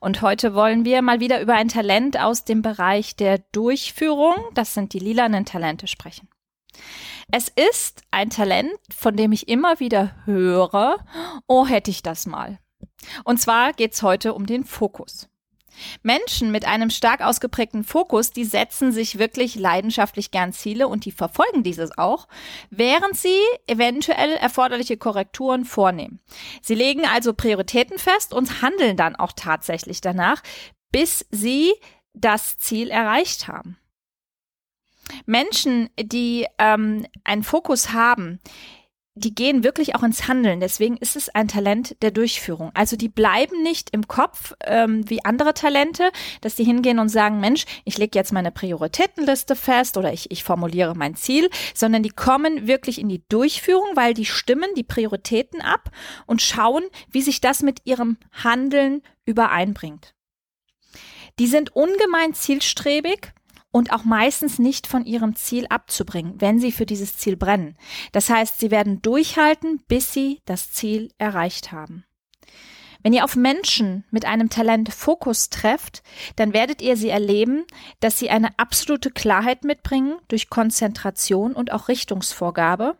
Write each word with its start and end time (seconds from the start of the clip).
Und 0.00 0.22
heute 0.22 0.54
wollen 0.54 0.84
wir 0.84 1.02
mal 1.02 1.20
wieder 1.20 1.40
über 1.40 1.54
ein 1.54 1.68
Talent 1.68 2.18
aus 2.18 2.44
dem 2.44 2.62
Bereich 2.62 3.16
der 3.16 3.38
Durchführung, 3.52 4.36
das 4.54 4.74
sind 4.74 4.92
die 4.92 4.98
lilanen 4.98 5.44
Talente, 5.44 5.86
sprechen. 5.86 6.28
Es 7.30 7.48
ist 7.48 8.02
ein 8.10 8.30
Talent, 8.30 8.72
von 8.94 9.16
dem 9.16 9.32
ich 9.32 9.48
immer 9.48 9.80
wieder 9.80 10.14
höre, 10.24 11.04
oh 11.46 11.66
hätte 11.66 11.90
ich 11.90 12.02
das 12.02 12.26
mal. 12.26 12.58
Und 13.24 13.40
zwar 13.40 13.72
geht 13.72 13.94
es 13.94 14.02
heute 14.02 14.34
um 14.34 14.46
den 14.46 14.64
Fokus. 14.64 15.28
Menschen 16.02 16.50
mit 16.50 16.64
einem 16.64 16.90
stark 16.90 17.20
ausgeprägten 17.20 17.84
Fokus, 17.84 18.30
die 18.30 18.44
setzen 18.44 18.92
sich 18.92 19.18
wirklich 19.18 19.54
leidenschaftlich 19.54 20.30
gern 20.30 20.52
Ziele 20.52 20.88
und 20.88 21.04
die 21.04 21.12
verfolgen 21.12 21.62
dieses 21.62 21.96
auch, 21.96 22.28
während 22.70 23.16
sie 23.16 23.38
eventuell 23.66 24.32
erforderliche 24.32 24.96
Korrekturen 24.96 25.64
vornehmen. 25.64 26.20
Sie 26.60 26.74
legen 26.74 27.04
also 27.06 27.34
Prioritäten 27.34 27.98
fest 27.98 28.32
und 28.34 28.62
handeln 28.62 28.96
dann 28.96 29.16
auch 29.16 29.32
tatsächlich 29.34 30.00
danach, 30.00 30.42
bis 30.90 31.26
sie 31.30 31.72
das 32.14 32.58
Ziel 32.58 32.90
erreicht 32.90 33.48
haben. 33.48 33.78
Menschen, 35.26 35.90
die 35.98 36.46
ähm, 36.58 37.06
einen 37.24 37.42
Fokus 37.42 37.92
haben, 37.92 38.40
die 39.14 39.34
gehen 39.34 39.62
wirklich 39.62 39.94
auch 39.94 40.02
ins 40.02 40.26
Handeln. 40.26 40.60
Deswegen 40.60 40.96
ist 40.96 41.16
es 41.16 41.28
ein 41.28 41.48
Talent 41.48 41.96
der 42.02 42.10
Durchführung. 42.10 42.70
Also 42.74 42.96
die 42.96 43.08
bleiben 43.08 43.62
nicht 43.62 43.90
im 43.90 44.08
Kopf 44.08 44.54
ähm, 44.64 45.08
wie 45.08 45.24
andere 45.24 45.52
Talente, 45.52 46.10
dass 46.40 46.54
die 46.54 46.64
hingehen 46.64 46.98
und 46.98 47.10
sagen, 47.10 47.38
Mensch, 47.38 47.66
ich 47.84 47.98
lege 47.98 48.18
jetzt 48.18 48.32
meine 48.32 48.50
Prioritätenliste 48.50 49.54
fest 49.54 49.98
oder 49.98 50.12
ich, 50.12 50.30
ich 50.30 50.44
formuliere 50.44 50.94
mein 50.94 51.14
Ziel, 51.14 51.50
sondern 51.74 52.02
die 52.02 52.10
kommen 52.10 52.66
wirklich 52.66 52.98
in 52.98 53.08
die 53.08 53.22
Durchführung, 53.28 53.88
weil 53.94 54.14
die 54.14 54.26
stimmen 54.26 54.70
die 54.76 54.84
Prioritäten 54.84 55.60
ab 55.60 55.90
und 56.26 56.40
schauen, 56.40 56.84
wie 57.10 57.22
sich 57.22 57.40
das 57.42 57.62
mit 57.62 57.80
ihrem 57.84 58.16
Handeln 58.32 59.02
übereinbringt. 59.26 60.14
Die 61.38 61.46
sind 61.46 61.74
ungemein 61.74 62.34
zielstrebig 62.34 63.32
und 63.72 63.92
auch 63.92 64.04
meistens 64.04 64.58
nicht 64.58 64.86
von 64.86 65.04
ihrem 65.04 65.34
Ziel 65.34 65.66
abzubringen, 65.68 66.34
wenn 66.40 66.60
sie 66.60 66.70
für 66.70 66.86
dieses 66.86 67.16
Ziel 67.16 67.36
brennen. 67.36 67.76
Das 68.12 68.30
heißt, 68.30 68.60
sie 68.60 68.70
werden 68.70 69.02
durchhalten, 69.02 69.82
bis 69.88 70.12
sie 70.12 70.40
das 70.44 70.70
Ziel 70.72 71.10
erreicht 71.18 71.72
haben. 71.72 72.04
Wenn 73.02 73.14
ihr 73.14 73.24
auf 73.24 73.34
Menschen 73.34 74.04
mit 74.10 74.24
einem 74.26 74.48
Talent 74.48 74.92
Fokus 74.94 75.50
trefft, 75.50 76.04
dann 76.36 76.52
werdet 76.52 76.80
ihr 76.80 76.96
sie 76.96 77.08
erleben, 77.08 77.64
dass 77.98 78.18
sie 78.18 78.30
eine 78.30 78.56
absolute 78.58 79.10
Klarheit 79.10 79.64
mitbringen 79.64 80.14
durch 80.28 80.50
Konzentration 80.50 81.52
und 81.52 81.72
auch 81.72 81.88
Richtungsvorgabe. 81.88 82.96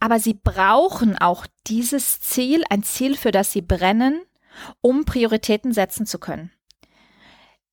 Aber 0.00 0.18
sie 0.18 0.34
brauchen 0.34 1.18
auch 1.18 1.46
dieses 1.66 2.20
Ziel, 2.20 2.64
ein 2.70 2.84
Ziel, 2.84 3.16
für 3.16 3.32
das 3.32 3.52
sie 3.52 3.62
brennen, 3.62 4.22
um 4.80 5.04
Prioritäten 5.04 5.72
setzen 5.72 6.06
zu 6.06 6.18
können. 6.18 6.50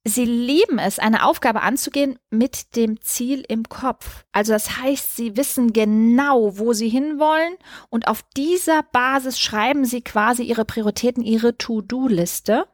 Sie 0.06 0.26
lieben 0.26 0.80
es, 0.80 0.98
eine 0.98 1.26
Aufgabe 1.26 1.62
anzugehen 1.62 2.18
mit 2.30 2.76
dem 2.78 3.02
Ziel 3.02 3.44
im 3.48 3.68
Kopf. 3.68 4.24
Also 4.32 4.54
das 4.54 4.78
heißt, 4.78 5.18
sie 5.18 5.36
wissen 5.36 5.74
genau, 5.74 6.58
wo 6.58 6.72
sie 6.72 6.88
hinwollen 6.88 7.56
und 7.90 8.08
auf 8.08 8.24
dieser 8.36 8.84
Basis 8.84 9.40
schreiben 9.40 9.84
sie 9.84 10.02
quasi 10.02 10.44
ihre 10.44 10.64
Prioritäten, 10.64 11.22
ihre 11.22 11.58
To-Do-Liste 11.58 12.68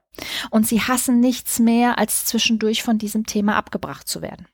und 0.51 0.67
sie 0.67 0.81
hassen 0.81 1.19
nichts 1.19 1.59
mehr, 1.59 1.97
als 1.97 2.25
zwischendurch 2.25 2.83
von 2.83 2.99
diesem 2.99 3.25
Thema 3.25 3.55
abgebracht 3.55 4.07
zu 4.07 4.21
werden. 4.21 4.47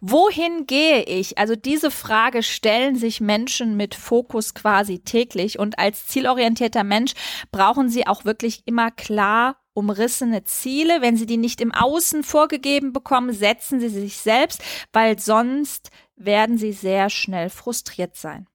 Wohin 0.00 0.66
gehe 0.66 1.02
ich? 1.02 1.36
Also 1.38 1.56
diese 1.56 1.90
Frage 1.90 2.42
stellen 2.42 2.96
sich 2.96 3.20
Menschen 3.20 3.76
mit 3.76 3.94
Fokus 3.94 4.54
quasi 4.54 5.00
täglich 5.00 5.58
und 5.58 5.78
als 5.78 6.06
zielorientierter 6.06 6.84
Mensch 6.84 7.12
brauchen 7.50 7.88
sie 7.88 8.06
auch 8.06 8.24
wirklich 8.24 8.62
immer 8.66 8.90
klar 8.90 9.56
umrissene 9.78 10.44
Ziele. 10.44 11.00
Wenn 11.00 11.16
Sie 11.16 11.26
die 11.26 11.36
nicht 11.36 11.60
im 11.60 11.72
Außen 11.72 12.24
vorgegeben 12.24 12.92
bekommen, 12.92 13.32
setzen 13.32 13.80
Sie 13.80 13.88
sich 13.88 14.18
selbst, 14.18 14.62
weil 14.92 15.18
sonst 15.18 15.90
werden 16.16 16.58
Sie 16.58 16.72
sehr 16.72 17.08
schnell 17.08 17.48
frustriert 17.48 18.16
sein. 18.16 18.46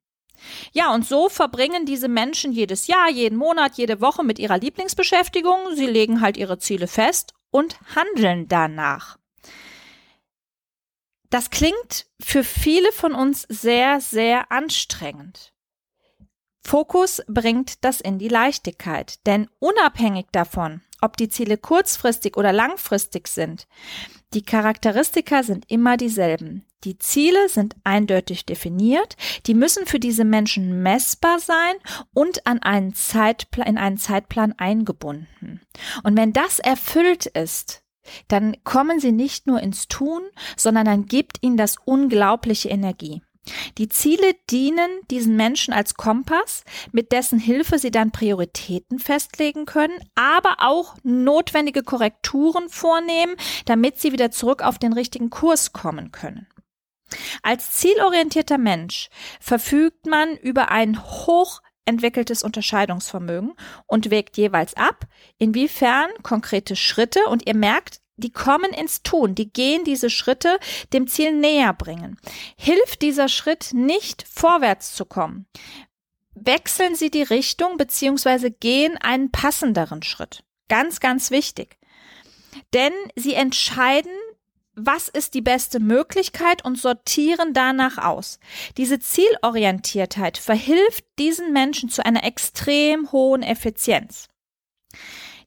Ja, 0.74 0.94
und 0.94 1.08
so 1.08 1.30
verbringen 1.30 1.86
diese 1.86 2.10
Menschen 2.10 2.52
jedes 2.52 2.88
Jahr, 2.88 3.10
jeden 3.10 3.38
Monat, 3.38 3.78
jede 3.78 4.02
Woche 4.02 4.24
mit 4.24 4.40
ihrer 4.40 4.58
Lieblingsbeschäftigung. 4.58 5.76
Sie 5.76 5.88
legen 5.88 6.20
halt 6.20 6.36
ihre 6.36 6.60
Ziele 6.60 6.88
fest 6.88 7.34
und 7.50 7.78
handeln 7.96 8.50
danach. 8.50 9.18
Das 11.30 11.50
klingt 11.50 12.08
für 12.22 12.44
viele 12.44 12.92
von 12.92 13.14
uns 13.14 13.44
sehr, 13.50 14.02
sehr 14.02 14.52
anstrengend. 14.52 15.53
Fokus 16.66 17.22
bringt 17.28 17.84
das 17.84 18.02
in 18.02 18.20
die 18.20 18.30
Leichtigkeit, 18.30 19.26
denn 19.26 19.48
unabhängig 19.60 20.28
davon, 20.32 20.82
ob 21.02 21.18
die 21.18 21.30
Ziele 21.30 21.58
kurzfristig 21.58 22.38
oder 22.38 22.54
langfristig 22.54 23.28
sind. 23.28 23.68
Die 24.34 24.44
Charakteristika 24.44 25.44
sind 25.44 25.70
immer 25.70 25.98
dieselben. 25.98 26.66
Die 26.84 26.98
Ziele 26.98 27.48
sind 27.50 27.76
eindeutig 27.84 28.46
definiert, 28.46 29.16
die 29.46 29.54
müssen 29.54 29.86
für 29.86 30.00
diese 30.00 30.26
Menschen 30.26 30.82
messbar 30.82 31.40
sein 31.40 31.76
und 32.14 32.46
an 32.46 32.62
einen 32.62 32.94
Zeitplan, 32.94 33.68
in 33.68 33.78
einen 33.78 33.98
Zeitplan 33.98 34.54
eingebunden. 34.58 35.62
Und 36.04 36.18
wenn 36.18 36.34
das 36.34 36.60
erfüllt 36.60 37.26
ist, 37.26 37.84
dann 38.28 38.58
kommen 38.64 39.00
sie 39.00 39.14
nicht 39.14 39.48
nur 39.48 39.62
ins 39.62 39.88
Tun, 39.88 40.24
sondern 40.58 40.86
dann 40.86 41.06
gibt 41.06 41.38
ihnen 41.42 41.56
das 41.56 41.78
unglaubliche 41.86 42.70
Energie. 42.70 43.22
Die 43.78 43.90
Ziele 43.90 44.36
dienen 44.50 44.90
diesen 45.12 45.36
Menschen 45.36 45.74
als 45.74 45.96
Kompass, 45.96 46.64
mit 46.92 47.12
dessen 47.12 47.40
Hilfe 47.40 47.78
sie 47.78 47.92
dann 47.92 48.12
Prioritäten 48.12 49.00
festlegen 49.00 49.66
können, 49.66 50.00
aber 50.16 50.58
auch 50.60 50.96
notwendige 51.04 51.84
Korrekturen 51.84 52.70
vornehmen, 52.70 53.36
damit 53.66 54.00
sie 54.00 54.12
wieder 54.12 54.32
zurück 54.32 54.62
auf 54.62 54.80
den 54.80 54.94
richtigen 54.94 55.30
Kurs 55.30 55.74
kommen 55.74 56.12
können. 56.12 56.48
Als 57.42 57.74
zielorientierter 57.74 58.58
Mensch 58.58 59.10
verfügt 59.40 60.06
man 60.06 60.36
über 60.38 60.72
ein 60.72 61.04
hoch 61.04 61.62
entwickeltes 61.86 62.44
Unterscheidungsvermögen 62.44 63.54
und 63.88 64.10
wägt 64.10 64.38
jeweils 64.38 64.76
ab, 64.76 65.06
inwiefern 65.38 66.10
konkrete 66.24 66.76
Schritte, 66.76 67.20
und 67.28 67.46
ihr 67.46 67.56
merkt, 67.56 68.00
die 68.16 68.32
kommen 68.32 68.72
ins 68.74 69.04
Tun, 69.04 69.36
die 69.36 69.52
gehen 69.52 69.84
diese 69.84 70.10
Schritte 70.10 70.60
dem 70.94 71.08
Ziel 71.08 71.34
näher 71.34 71.74
bringen. 71.74 72.20
Hilft 72.58 73.02
dieser 73.02 73.28
Schritt 73.28 73.72
nicht 73.74 74.26
vorwärts 74.28 74.94
zu 74.94 75.06
kommen, 75.06 75.48
wechseln 76.36 76.96
Sie 76.96 77.10
die 77.10 77.24
Richtung 77.24 77.78
beziehungsweise 77.78 78.52
gehen 78.52 78.98
einen 78.98 79.32
passenderen 79.32 80.04
Schritt. 80.04 80.44
Ganz, 80.70 81.00
ganz 81.00 81.32
wichtig. 81.32 81.78
Denn 82.74 82.94
Sie 83.16 83.34
entscheiden, 83.34 84.12
was 84.76 85.08
ist 85.08 85.34
die 85.36 85.42
beste 85.42 85.80
Möglichkeit 85.80 86.66
und 86.66 86.80
sortieren 86.80 87.54
danach 87.54 87.98
aus. 88.00 88.40
Diese 88.78 89.00
Zielorientiertheit 89.00 90.38
verhilft 90.38 91.06
diesen 91.20 91.54
Menschen 91.54 91.90
zu 91.90 92.04
einer 92.04 92.24
extrem 92.24 93.12
hohen 93.12 93.44
Effizienz. 93.44 94.30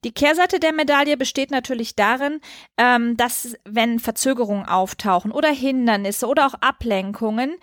Die 0.07 0.13
Kehrseite 0.13 0.61
der 0.61 0.73
Medaille 0.73 1.17
besteht 1.17 1.51
natürlich 1.51 1.97
darin, 1.97 2.41
ähm, 2.79 3.17
dass 3.17 3.57
wenn 3.65 3.99
Verzögerungen 3.99 4.65
auftauchen 4.65 5.33
oder 5.33 5.49
Hindernisse 5.49 6.29
oder 6.29 6.47
auch 6.47 6.55
Ablenkungen, 6.55 7.57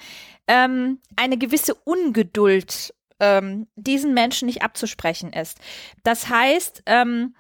ähm, 0.50 1.00
eine 1.16 1.38
gewisse 1.38 1.74
Ungeduld 1.74 2.94
ähm, 3.22 3.68
diesen 3.78 4.14
Menschen 4.14 4.48
nicht 4.48 4.62
abzusprechen 4.62 5.32
ist. 5.32 5.58
Das 6.04 6.28
heißt, 6.28 6.84
ähm, 6.86 7.34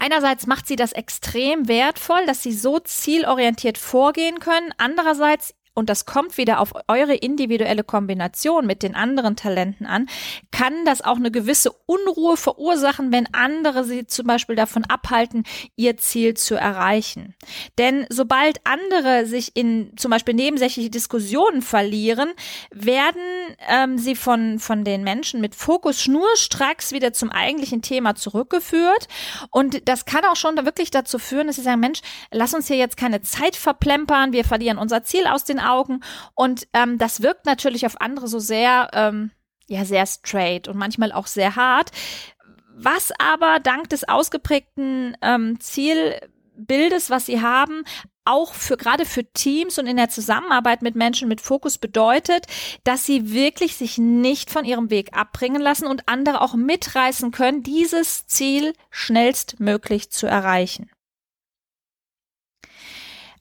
Einerseits 0.00 0.46
macht 0.46 0.68
sie 0.68 0.76
das 0.76 0.92
extrem 0.92 1.66
wertvoll, 1.66 2.24
dass 2.26 2.40
sie 2.40 2.52
so 2.52 2.78
zielorientiert 2.78 3.78
vorgehen 3.78 4.38
können. 4.38 4.72
Andererseits 4.78 5.56
und 5.78 5.88
das 5.88 6.06
kommt 6.06 6.36
wieder 6.38 6.58
auf 6.58 6.72
eure 6.88 7.14
individuelle 7.14 7.84
Kombination 7.84 8.66
mit 8.66 8.82
den 8.82 8.96
anderen 8.96 9.36
Talenten 9.36 9.86
an, 9.86 10.08
kann 10.50 10.84
das 10.84 11.02
auch 11.02 11.18
eine 11.18 11.30
gewisse 11.30 11.70
Unruhe 11.86 12.36
verursachen, 12.36 13.12
wenn 13.12 13.32
andere 13.32 13.84
sie 13.84 14.04
zum 14.04 14.26
Beispiel 14.26 14.56
davon 14.56 14.84
abhalten, 14.84 15.44
ihr 15.76 15.96
Ziel 15.96 16.34
zu 16.34 16.56
erreichen. 16.56 17.36
Denn 17.78 18.06
sobald 18.08 18.58
andere 18.64 19.24
sich 19.26 19.54
in 19.54 19.92
zum 19.96 20.10
Beispiel 20.10 20.34
nebensächliche 20.34 20.90
Diskussionen 20.90 21.62
verlieren, 21.62 22.32
werden 22.72 23.22
ähm, 23.68 23.98
sie 23.98 24.16
von, 24.16 24.58
von 24.58 24.82
den 24.82 25.04
Menschen 25.04 25.40
mit 25.40 25.54
Fokus 25.54 26.02
schnurstracks 26.02 26.90
wieder 26.90 27.12
zum 27.12 27.30
eigentlichen 27.30 27.82
Thema 27.82 28.16
zurückgeführt. 28.16 29.06
Und 29.52 29.88
das 29.88 30.06
kann 30.06 30.24
auch 30.24 30.34
schon 30.34 30.56
wirklich 30.56 30.90
dazu 30.90 31.20
führen, 31.20 31.46
dass 31.46 31.54
sie 31.54 31.62
sagen, 31.62 31.78
Mensch, 31.78 32.00
lass 32.32 32.52
uns 32.52 32.66
hier 32.66 32.78
jetzt 32.78 32.96
keine 32.96 33.22
Zeit 33.22 33.54
verplempern, 33.54 34.32
wir 34.32 34.44
verlieren 34.44 34.78
unser 34.78 35.04
Ziel 35.04 35.28
aus 35.28 35.44
den 35.44 35.67
Augen. 35.68 36.00
Und 36.34 36.66
ähm, 36.72 36.98
das 36.98 37.22
wirkt 37.22 37.46
natürlich 37.46 37.86
auf 37.86 38.00
andere 38.00 38.28
so 38.28 38.38
sehr, 38.38 38.90
ähm, 38.92 39.30
ja, 39.66 39.84
sehr 39.84 40.06
straight 40.06 40.68
und 40.68 40.76
manchmal 40.76 41.12
auch 41.12 41.26
sehr 41.26 41.56
hart. 41.56 41.90
Was 42.74 43.12
aber 43.18 43.58
dank 43.60 43.88
des 43.90 44.08
ausgeprägten 44.08 45.16
ähm, 45.20 45.58
Zielbildes, 45.60 47.10
was 47.10 47.26
sie 47.26 47.42
haben, 47.42 47.82
auch 48.28 48.52
für 48.52 48.76
gerade 48.76 49.06
für 49.06 49.24
Teams 49.24 49.78
und 49.78 49.86
in 49.86 49.96
der 49.96 50.10
Zusammenarbeit 50.10 50.82
mit 50.82 50.94
Menschen 50.94 51.28
mit 51.28 51.40
Fokus 51.40 51.78
bedeutet, 51.78 52.46
dass 52.84 53.06
sie 53.06 53.32
wirklich 53.32 53.76
sich 53.76 53.96
nicht 53.98 54.50
von 54.50 54.64
ihrem 54.64 54.90
Weg 54.90 55.16
abbringen 55.16 55.62
lassen 55.62 55.86
und 55.86 56.08
andere 56.08 56.42
auch 56.42 56.54
mitreißen 56.54 57.30
können, 57.30 57.62
dieses 57.62 58.26
Ziel 58.26 58.74
schnellstmöglich 58.90 60.10
zu 60.10 60.26
erreichen. 60.26 60.90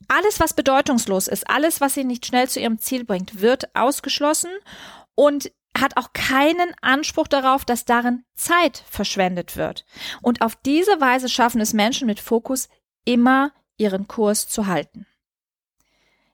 Alles, 0.07 0.39
was 0.39 0.53
bedeutungslos 0.53 1.27
ist, 1.27 1.49
alles, 1.49 1.81
was 1.81 1.93
sie 1.93 2.05
nicht 2.05 2.25
schnell 2.25 2.47
zu 2.47 2.59
ihrem 2.59 2.79
Ziel 2.79 3.03
bringt, 3.03 3.41
wird 3.41 3.75
ausgeschlossen 3.75 4.51
und 5.15 5.51
hat 5.77 5.97
auch 5.97 6.13
keinen 6.13 6.73
Anspruch 6.81 7.27
darauf, 7.27 7.65
dass 7.65 7.85
darin 7.85 8.23
Zeit 8.35 8.83
verschwendet 8.89 9.57
wird. 9.57 9.85
Und 10.21 10.41
auf 10.41 10.55
diese 10.55 10.99
Weise 10.99 11.29
schaffen 11.29 11.61
es 11.61 11.73
Menschen 11.73 12.07
mit 12.07 12.19
Fokus 12.19 12.69
immer 13.05 13.51
ihren 13.77 14.07
Kurs 14.07 14.47
zu 14.47 14.67
halten. 14.67 15.05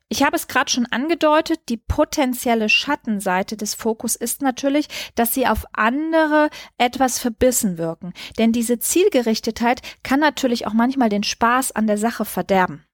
Ich 0.09 0.21
habe 0.21 0.35
es 0.35 0.47
gerade 0.47 0.69
schon 0.69 0.85
angedeutet, 0.85 1.61
die 1.69 1.77
potenzielle 1.77 2.69
Schattenseite 2.69 3.57
des 3.57 3.73
Fokus 3.73 4.15
ist 4.15 4.43
natürlich, 4.43 4.87
dass 5.15 5.33
sie 5.33 5.47
auf 5.47 5.65
andere 5.73 6.51
etwas 6.77 7.17
verbissen 7.17 7.79
wirken. 7.79 8.13
Denn 8.37 8.51
diese 8.51 8.77
Zielgerichtetheit 8.77 9.81
kann 10.03 10.19
natürlich 10.19 10.67
auch 10.67 10.73
manchmal 10.73 11.09
den 11.09 11.23
Spaß 11.23 11.71
an 11.71 11.87
der 11.87 11.97
Sache 11.97 12.25
verderben. 12.25 12.85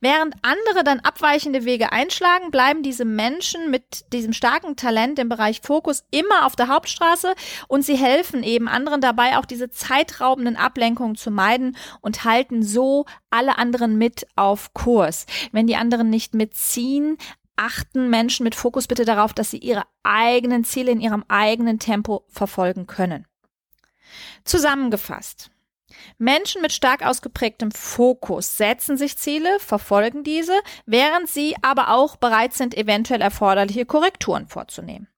Während 0.00 0.34
andere 0.42 0.84
dann 0.84 1.00
abweichende 1.00 1.64
Wege 1.64 1.90
einschlagen, 1.92 2.50
bleiben 2.50 2.82
diese 2.82 3.04
Menschen 3.04 3.70
mit 3.70 4.12
diesem 4.12 4.32
starken 4.32 4.76
Talent 4.76 5.18
im 5.18 5.28
Bereich 5.28 5.60
Fokus 5.62 6.04
immer 6.10 6.46
auf 6.46 6.56
der 6.56 6.68
Hauptstraße 6.68 7.34
und 7.68 7.82
sie 7.82 7.96
helfen 7.96 8.42
eben 8.42 8.68
anderen 8.68 9.00
dabei, 9.00 9.38
auch 9.38 9.46
diese 9.46 9.70
zeitraubenden 9.70 10.56
Ablenkungen 10.56 11.16
zu 11.16 11.30
meiden 11.30 11.76
und 12.00 12.24
halten 12.24 12.62
so 12.62 13.06
alle 13.30 13.58
anderen 13.58 13.96
mit 13.96 14.26
auf 14.36 14.74
Kurs. 14.74 15.26
Wenn 15.52 15.66
die 15.66 15.76
anderen 15.76 16.10
nicht 16.10 16.34
mitziehen, 16.34 17.16
achten 17.56 18.10
Menschen 18.10 18.44
mit 18.44 18.54
Fokus 18.54 18.86
bitte 18.86 19.06
darauf, 19.06 19.32
dass 19.32 19.50
sie 19.50 19.58
ihre 19.58 19.84
eigenen 20.02 20.64
Ziele 20.64 20.92
in 20.92 21.00
ihrem 21.00 21.24
eigenen 21.28 21.78
Tempo 21.78 22.24
verfolgen 22.28 22.86
können. 22.86 23.26
Zusammengefasst. 24.44 25.50
Menschen 26.18 26.62
mit 26.62 26.72
stark 26.72 27.04
ausgeprägtem 27.04 27.70
Fokus 27.70 28.56
setzen 28.56 28.96
sich 28.96 29.16
Ziele, 29.16 29.58
verfolgen 29.60 30.24
diese, 30.24 30.58
während 30.84 31.28
sie 31.28 31.54
aber 31.62 31.90
auch 31.90 32.16
bereit 32.16 32.52
sind, 32.52 32.76
eventuell 32.76 33.20
erforderliche 33.20 33.86
Korrekturen 33.86 34.48
vorzunehmen. 34.48 35.08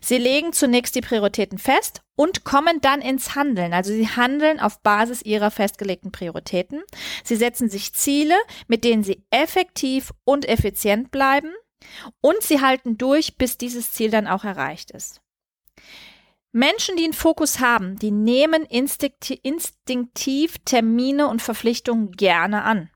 Sie 0.00 0.18
legen 0.18 0.52
zunächst 0.52 0.94
die 0.94 1.00
Prioritäten 1.00 1.58
fest 1.58 2.02
und 2.16 2.44
kommen 2.44 2.80
dann 2.82 3.00
ins 3.00 3.34
Handeln. 3.34 3.72
Also 3.72 3.92
sie 3.92 4.08
handeln 4.08 4.60
auf 4.60 4.80
Basis 4.80 5.22
ihrer 5.22 5.50
festgelegten 5.50 6.12
Prioritäten. 6.12 6.82
Sie 7.22 7.36
setzen 7.36 7.70
sich 7.70 7.94
Ziele, 7.94 8.36
mit 8.68 8.84
denen 8.84 9.04
sie 9.04 9.24
effektiv 9.30 10.12
und 10.24 10.46
effizient 10.46 11.10
bleiben 11.10 11.50
und 12.20 12.42
sie 12.42 12.60
halten 12.60 12.98
durch, 12.98 13.36
bis 13.36 13.56
dieses 13.58 13.92
Ziel 13.92 14.10
dann 14.10 14.26
auch 14.26 14.44
erreicht 14.44 14.90
ist. 14.90 15.22
Menschen, 16.54 16.96
die 16.96 17.02
einen 17.02 17.12
Fokus 17.12 17.58
haben, 17.58 17.96
die 17.96 18.12
nehmen 18.12 18.64
instinktiv 18.64 20.58
Termine 20.64 21.26
und 21.26 21.42
Verpflichtungen 21.42 22.12
gerne 22.12 22.62
an. 22.62 22.90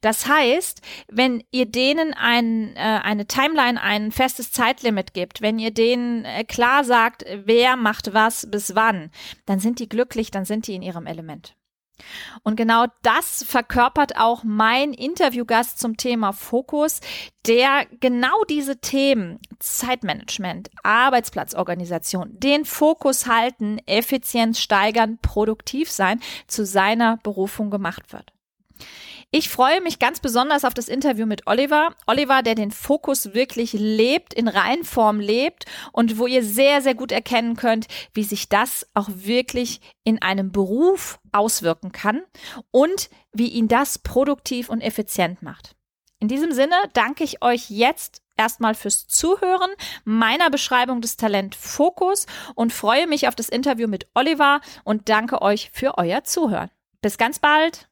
Das 0.00 0.26
heißt, 0.26 0.80
wenn 1.08 1.44
ihr 1.50 1.66
denen 1.66 2.14
ein, 2.14 2.74
äh, 2.76 3.00
eine 3.02 3.26
Timeline, 3.26 3.80
ein 3.80 4.12
festes 4.12 4.50
Zeitlimit 4.50 5.12
gibt, 5.12 5.42
wenn 5.42 5.58
ihr 5.58 5.72
denen 5.72 6.24
äh, 6.24 6.44
klar 6.44 6.82
sagt, 6.82 7.26
wer 7.44 7.76
macht 7.76 8.14
was 8.14 8.50
bis 8.50 8.74
wann, 8.74 9.10
dann 9.44 9.60
sind 9.60 9.78
die 9.78 9.88
glücklich, 9.88 10.30
dann 10.30 10.46
sind 10.46 10.66
die 10.66 10.74
in 10.74 10.82
ihrem 10.82 11.06
Element. 11.06 11.54
Und 12.42 12.56
genau 12.56 12.86
das 13.02 13.44
verkörpert 13.44 14.16
auch 14.16 14.44
mein 14.44 14.92
Interviewgast 14.92 15.78
zum 15.78 15.96
Thema 15.96 16.32
Fokus, 16.32 17.00
der 17.46 17.86
genau 18.00 18.44
diese 18.48 18.80
Themen 18.80 19.38
Zeitmanagement, 19.58 20.70
Arbeitsplatzorganisation, 20.82 22.38
den 22.38 22.64
Fokus 22.64 23.26
halten, 23.26 23.78
Effizienz 23.86 24.60
steigern, 24.60 25.18
produktiv 25.22 25.90
sein, 25.90 26.20
zu 26.46 26.64
seiner 26.64 27.18
Berufung 27.18 27.70
gemacht 27.70 28.12
wird. 28.12 28.32
Ich 29.32 29.48
freue 29.48 29.80
mich 29.80 30.00
ganz 30.00 30.18
besonders 30.18 30.64
auf 30.64 30.74
das 30.74 30.88
Interview 30.88 31.24
mit 31.24 31.46
Oliver. 31.46 31.94
Oliver, 32.08 32.42
der 32.42 32.56
den 32.56 32.72
Fokus 32.72 33.32
wirklich 33.32 33.72
lebt, 33.72 34.34
in 34.34 34.48
Reihenform 34.48 35.20
lebt 35.20 35.66
und 35.92 36.18
wo 36.18 36.26
ihr 36.26 36.42
sehr, 36.42 36.82
sehr 36.82 36.96
gut 36.96 37.12
erkennen 37.12 37.54
könnt, 37.54 37.86
wie 38.12 38.24
sich 38.24 38.48
das 38.48 38.88
auch 38.92 39.08
wirklich 39.08 39.80
in 40.02 40.20
einem 40.20 40.50
Beruf 40.50 41.20
auswirken 41.30 41.92
kann 41.92 42.22
und 42.72 43.08
wie 43.32 43.46
ihn 43.46 43.68
das 43.68 44.00
produktiv 44.00 44.68
und 44.68 44.80
effizient 44.80 45.42
macht. 45.42 45.76
In 46.18 46.26
diesem 46.26 46.50
Sinne 46.50 46.74
danke 46.92 47.22
ich 47.22 47.40
euch 47.40 47.70
jetzt 47.70 48.22
erstmal 48.36 48.74
fürs 48.74 49.06
Zuhören 49.06 49.70
meiner 50.02 50.50
Beschreibung 50.50 51.02
des 51.02 51.16
Talent 51.16 51.54
Fokus 51.54 52.26
und 52.56 52.72
freue 52.72 53.06
mich 53.06 53.28
auf 53.28 53.36
das 53.36 53.48
Interview 53.48 53.86
mit 53.86 54.08
Oliver 54.14 54.60
und 54.82 55.08
danke 55.08 55.40
euch 55.40 55.70
für 55.72 55.98
euer 55.98 56.24
Zuhören. 56.24 56.70
Bis 57.00 57.16
ganz 57.16 57.38
bald! 57.38 57.89